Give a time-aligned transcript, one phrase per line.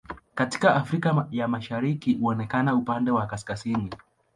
[0.35, 3.89] Katika Afrika ya Mashariki huonekana upande wa kaskazini.